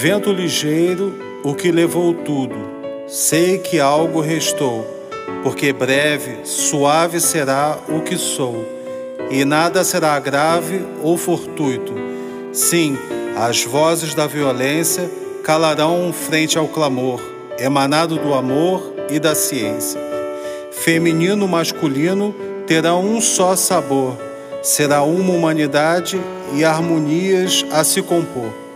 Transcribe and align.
Vento 0.00 0.30
ligeiro, 0.32 1.12
o 1.42 1.56
que 1.56 1.72
levou 1.72 2.14
tudo. 2.14 2.54
Sei 3.08 3.58
que 3.58 3.80
algo 3.80 4.20
restou, 4.20 4.86
porque 5.42 5.72
breve, 5.72 6.38
suave 6.44 7.18
será 7.18 7.76
o 7.88 8.00
que 8.02 8.16
sou, 8.16 8.64
e 9.28 9.44
nada 9.44 9.82
será 9.82 10.16
grave 10.20 10.84
ou 11.02 11.18
fortuito. 11.18 11.92
Sim, 12.52 12.96
as 13.36 13.64
vozes 13.64 14.14
da 14.14 14.28
violência 14.28 15.10
calarão 15.42 16.12
frente 16.12 16.56
ao 16.56 16.68
clamor, 16.68 17.20
emanado 17.58 18.18
do 18.18 18.34
amor 18.34 18.94
e 19.10 19.18
da 19.18 19.34
ciência. 19.34 20.00
Feminino 20.70 21.48
masculino 21.48 22.32
terão 22.68 23.04
um 23.04 23.20
só 23.20 23.56
sabor, 23.56 24.16
será 24.62 25.02
uma 25.02 25.32
humanidade 25.32 26.20
e 26.54 26.64
harmonias 26.64 27.66
a 27.72 27.82
se 27.82 28.00
compor. 28.00 28.67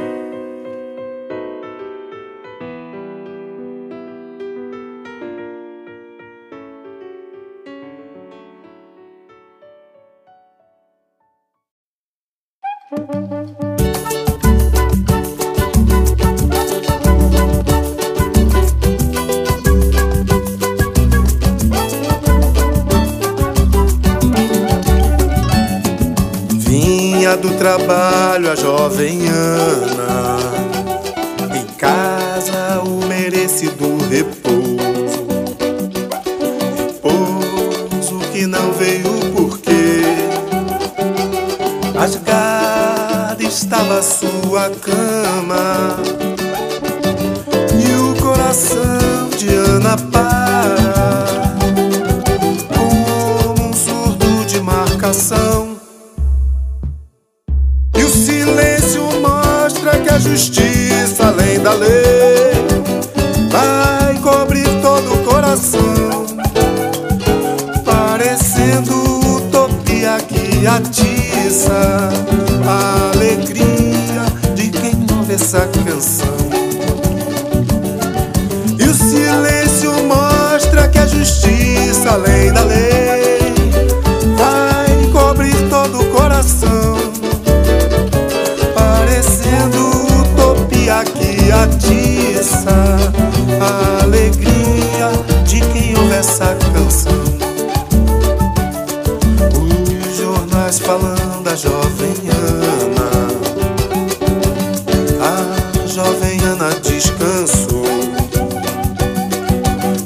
Do 27.40 27.50
trabalho 27.58 28.52
a 28.52 28.54
jovem 28.54 29.26
Ana, 29.26 30.38
em 31.56 31.64
casa 31.76 32.80
o 32.84 33.04
merecido 33.08 33.98
repouso, 34.08 35.26
repouso 36.76 38.18
que 38.32 38.46
não 38.46 38.72
veio 38.74 39.10
porque 39.34 40.02
rasgada 41.98 43.42
estava 43.42 44.02
sua 44.02 44.70
cama. 44.80 45.96
E 47.74 47.94
o 47.96 48.22
coração 48.22 49.30
de 49.36 49.48
Ana 49.48 49.96
para 50.12 50.51
a 60.12 60.18
justiça, 60.18 61.28
além 61.28 61.58
da 61.60 61.72
lei, 61.72 62.52
vai 63.50 64.14
cobrir 64.18 64.68
todo 64.82 65.14
o 65.14 65.18
coração, 65.24 66.26
parecendo 67.82 68.92
utopia 69.36 70.18
que 70.28 70.66
atiça 70.66 71.72
a 72.66 73.10
alegria 73.14 74.26
de 74.54 74.68
quem 74.68 75.06
ouve 75.16 75.34
essa 75.34 75.66
canção. 75.84 76.36
E 78.78 78.84
o 78.84 78.94
silêncio 78.94 79.92
mostra 80.04 80.88
que 80.88 80.98
a 80.98 81.06
justiça, 81.06 82.10
além 82.10 82.52
da 82.52 82.64
lei, 82.64 83.54
vai 84.36 85.10
cobrir 85.10 85.56
todo 85.70 86.02
o 86.02 86.04
coração 86.10 86.71
atiça 91.52 92.96
a 93.60 94.02
alegria 94.02 95.10
de 95.44 95.60
quem 95.60 95.96
ouve 95.96 96.14
essa 96.14 96.56
canção. 96.74 97.12
Os 100.10 100.16
jornais 100.16 100.78
falando 100.78 101.42
da 101.44 101.54
jovem 101.54 102.14
Ana, 102.30 103.10
a 105.20 105.86
jovem 105.86 106.38
Ana 106.44 106.70
descansou. 106.82 107.84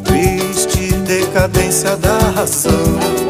Triste 0.04 0.92
decadência 1.06 1.96
da 1.96 2.18
razão 2.34 3.26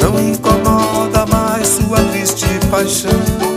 não 0.00 0.18
incomoda 0.20 1.26
mais 1.26 1.68
sua 1.68 1.98
triste 2.10 2.46
paixão. 2.70 3.55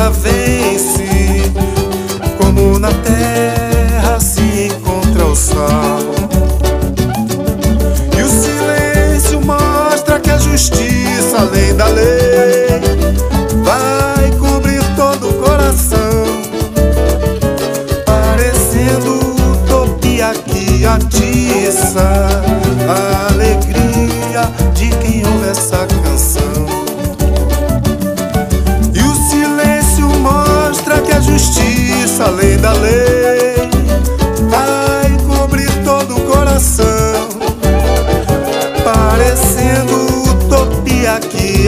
Vence, 0.00 0.39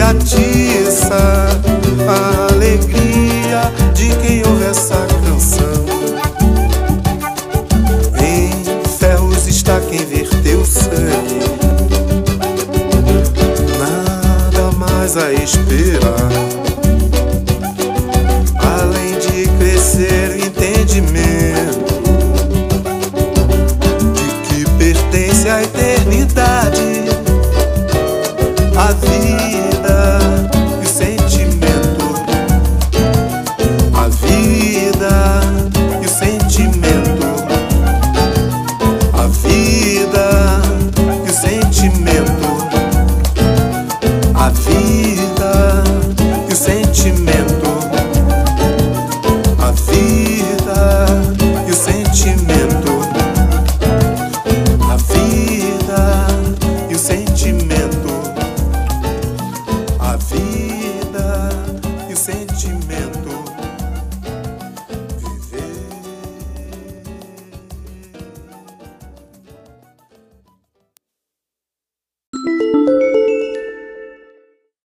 atiça 0.09 1.15
a 2.07 2.53
alegria 2.53 3.71
de 3.93 4.09
quem 4.17 4.43
ouve 4.45 4.65
essa 4.65 5.05
canção. 5.25 5.85
Em 8.19 8.51
ferros 8.99 9.47
está 9.47 9.79
quem 9.79 10.05
verteu 10.05 10.65
sangue, 10.65 11.39
nada 13.79 14.71
mais 14.77 15.15
a 15.15 15.31
esperar. 15.31 16.31
Além 18.59 19.17
de 19.19 19.47
crescer 19.57 20.31
o 20.31 20.45
entendimento 20.45 21.52